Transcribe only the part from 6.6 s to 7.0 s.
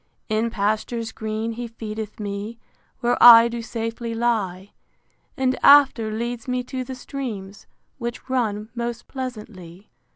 to the